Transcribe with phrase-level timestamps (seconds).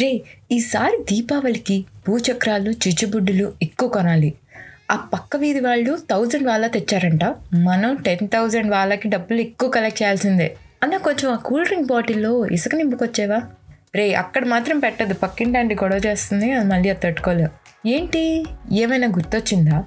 [0.00, 0.20] రే
[0.52, 4.34] ఈసారి దీపావళికి భూచక్రాలు చిచ్చుబుడ్డులు ఎక్కువ కొనాలి.
[4.90, 7.24] ఆ పక్క వీధి వాళ్ళు థౌజండ్ వాళ్ళ తెచ్చారంట.
[7.54, 10.56] మనం టెన్ థౌజండ్ వాళ్ళకి డబ్బులు ఎక్కువ కలెక్ట్ చేయాల్సిందే.
[10.82, 13.42] అన్న కొంచెం ఆ కూల్ డ్రింక్ బాటిల్లో ఇసుక నింపుకొచ్చేవా?
[13.94, 15.14] రే అక్కడ మాత్రం పెట్టదు.
[15.14, 17.52] పక్కింటి గొడవ చేస్తుంది అది మళ్ళీ అది తట్టుకోలేవు
[17.88, 18.46] ఏంటి?
[18.72, 19.84] ఏమైనా గుర్తొచ్చిందా?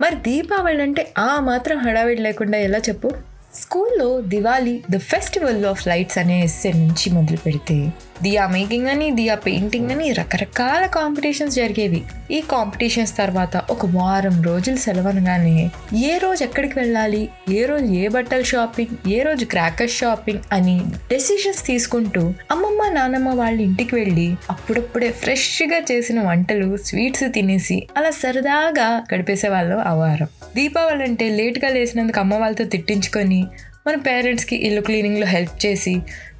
[0.00, 3.10] మరి దీపావళి అంటే ఆ మాత్రం హడావిడి లేకుండా ఎలా చెప్పు?
[3.54, 7.92] స్కూల్లో Diwali the festival of lights అనే ఎస్సే నుంచి మొదలు పెడితే
[8.22, 12.02] దియా మేకింగ్ అని దియా పెయింటింగ్ అని రకరకాల కాంపిటీషన్స్ జరిగేవి.
[12.30, 18.42] ఈ కాంపిటీషన్స్ తర్వాత ఒక వారం రోజులు సెలవనగానే ఏ రోజు ఎక్కడికి వెళ్ళాలి ఏ రోజు ఏ బట్టల
[18.42, 25.78] షాపింగ్ ఏ రోజు క్రాకర్ షాపింగ్ అని డెసిషన్స్ తీసుకుంటూ అమ్మమ్మ నానమ్మ వాళ్ళ ఇంటికి వెళ్ళి అప్పుడప్పుడే ఫ్రెష్గా
[25.92, 30.26] చేసిన వంటలు స్వీట్స్ తినేసి అలా సరదాగా గడిపేసే వాళ్ళం ఆ వారం.
[30.56, 33.46] దీపావళి అంటే లేట్గా లేసినందుకు అమ్మ వాళ్ళతో తిట్టించుకొని
[33.86, 35.92] మన పేరెంట్స్కి ఇల్లు క్లీనింగ్లో హెల్ప్ చేసి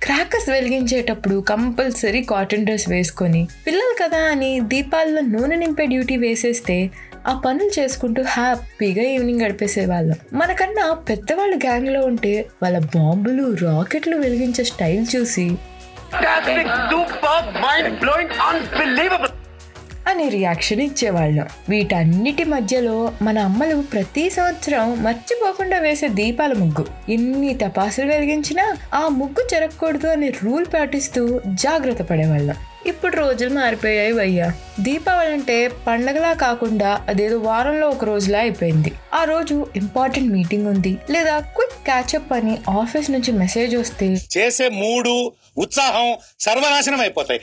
[0.03, 6.77] క్రాకర్స్ వెలిగించేటప్పుడు కంపల్సరీ కాటన్ డ్రెస్ వేసుకొని పిల్లలు కదా అని దీపాల్లో నూనె నింపే డ్యూటీ వేసేస్తే
[7.27, 14.65] ఆ పనులు చేసుకుంటూ హ్యాపీగా ఈవినింగ్ గడిపేసే వాళ్ళం మనకన్నా పెద్దవాళ్ళు గ్యాంగ్లో ఉంటే వాళ్ళ బాంబులు రాకెట్లు వెలిగించే
[14.65, 15.47] స్టైల్ చూసి
[20.15, 21.47] అని రియాక్షన్ ఇచ్చేవాళ్ళం.
[21.69, 26.87] వీటన్నిటి మధ్యలో మన అమ్మలు ప్రతి సంవత్సరం మర్చిపోకుండా వేసే దీపాల ముగ్గు.
[27.09, 32.55] ఎన్ని తపాసులు వెలిగించినా ఆ ముగ్గు చెరగకూడదు అనే రూల్ పాటిస్తూ జాగ్రత్త పడేవాళ్ళం.
[32.87, 34.53] ఇప్పుడు రోజులు మారిపోయాయి వయ్యా.
[34.81, 38.93] దీపావళి అంటే పండగలా కాకుండా అదేదో వారంలో ఒక రోజులా అయిపోయింది.
[39.15, 40.97] ఆ రోజు ఇంపార్టెంట్ మీటింగ్ ఉంది.
[41.11, 44.07] లేదా క్విక్ క్యాచప్ అని ఆఫీస్ నుంచి మెసేజ్ వస్తే
[44.39, 47.41] చేసే మూడు ఉత్సాహం సర్వనాశనం అయిపోతాయి.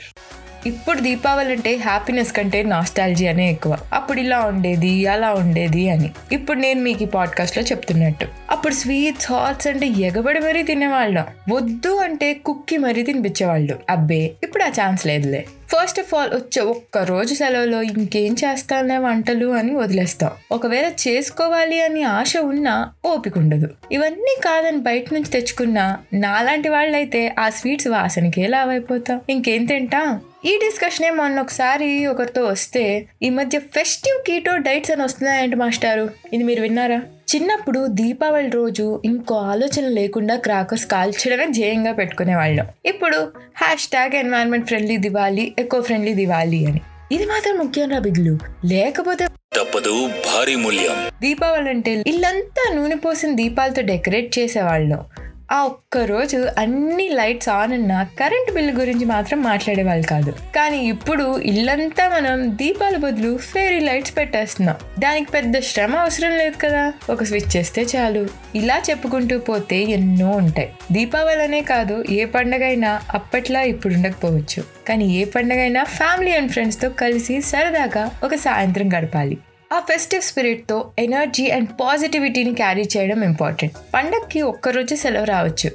[0.66, 3.76] ఇప్పుడు దీపావళి అంటే హ్యాపీనెస్ కంటే నాస్టాలజీ అనే ఎక్కువ.
[3.92, 6.10] అప్పుడు ఇలా ఉండేది అలా ఉండేది అని.
[6.32, 8.26] ఇప్పుడు నేను మీకు ఈ పాడ్కాస్ట్లో చెప్తున్నట్టు.
[8.50, 11.24] అప్పుడు స్వీట్స్ హాట్స్ అంటే ఎగబడి మరీ తినేవాళ్ళం.
[11.52, 13.78] వద్దు అంటే కుక్కి మరీ తినిపించేవాళ్ళు.
[13.90, 15.44] అబ్బే ఇప్పుడు ఆ ఛాన్స్ లేదులే.
[15.68, 20.30] ఫస్ట్ ఆఫ్ ఆల్ వచ్చే ఒక్క రోజు సెలవులో ఇంకేం చేస్తానే వంటలు అని వదిలేస్తాం.
[20.52, 23.68] ఒకవేళ చేసుకోవాలి అని ఆశ ఉన్నా ఓపిక ఉండదు.
[23.92, 29.20] ఇవన్నీ కాదని బయట నుంచి తెచ్చుకున్నా నాలాంటి వాళ్ళైతే ఆ స్వీట్స్ వాసనకే లావైపోతాం.
[29.30, 30.20] ఇంకేం తింటాం?
[30.44, 36.10] ఈ డిస్కషనే మొన్న ఒకసారి ఒకరితో వస్తే ఈ మధ్య ఫెస్టివ్ కీటో డైట్స్ అని వస్తున్నాయంట మాస్టారు.
[36.32, 36.96] ఇది మీరు విన్నారా?
[37.32, 42.66] చిన్నప్పుడు దీపావళి రోజు ఇంకో ఆలోచన లేకుండా క్రాకర్స్ కాల్చడమే ధ్యేయంగా పెట్టుకునేవాళ్ళం.
[42.86, 43.32] ఇప్పుడు
[43.88, 46.82] hashtag environment friendly Diwali eco friendly Diwali అని.
[47.12, 49.26] ఇది మాత్రం ముఖ్యం రా బిగ్లు లేకపోతే
[49.56, 49.94] తప్పదు
[50.26, 50.98] భారీ మూల్యం.
[51.20, 55.02] దీపావళి అంటే ఇల్లంతా నూనె పోసిన దీపాలతో డెకరేట్ చేసేవాళ్ళం.
[55.52, 60.30] ఆ ఒక్క రోజు అన్ని లైట్స్ ఆన్ ఉన్న కరెంట్ బిల్లు గురించి మాత్రం మాట్లాడేవాళ్ళు కాదు.
[60.30, 64.76] కానీ ఇప్పుడు ఇల్లంతా మనం దీపాల బదులు ఫేరీ లైట్స్ పెట్టేస్తున్నాం.
[64.98, 66.92] దానికి పెద్ద శ్రమ అవసరం లేదు కదా?
[67.10, 68.28] ఒక స్విచ్ చేస్తే చాలు.
[68.54, 70.72] ఇలా చెప్పుకుంటూ పోతే ఎన్నో ఉంటాయి.
[70.92, 74.64] దీపావళి అనే కాదు ఏ పండగ అయినా అప్పట్లా ఇప్పుడు ఉండకపోవచ్చు.
[74.88, 79.38] కానీ ఏ పండగైనా ఫ్యామిలీ అండ్ ఫ్రెండ్స్తో కలిసి సరదాగా ఒక సాయంత్రం గడపాలి.
[79.72, 85.70] ఆ ఫెస్టివ్ స్పిరిట్తో ఎనర్జీ అండ్ పాజిటివిటీని క్యారీ చేయడం ఇంపార్టెంట్ పండగకి ఒక్కరోజు సెలవు రావచ్చు.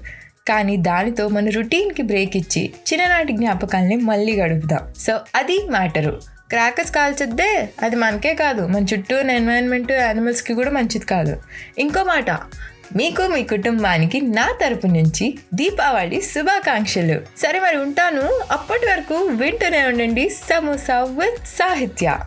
[0.48, 4.94] కానీ దానితో మన రుటీన్కి బ్రేక్ ఇచ్చి చిన్ననాటి జ్ఞాపకాల్ని మళ్ళీ గడుపుదాం.
[4.98, 8.68] సో అది మ్యాటరు క్రాకర్స్ కాల్చొద్దే అది మనకే కాదు.
[8.68, 11.42] మన చుట్టూ ఉన్న ఎన్వైరన్మెంట్ యానిమల్స్కి కూడా మంచిది కాదు.
[11.78, 12.32] ఇంకో మాట
[12.96, 17.22] మీకు మీ కుటుంబానికి నా తరపు నుంచి దీపావళి శుభాకాంక్షలు.
[17.38, 18.42] సరే మరి ఉంటాను.
[18.52, 22.18] అప్పటి వరకు వింటూనే ఉండండి సమోసా విత్ సాహిత్య.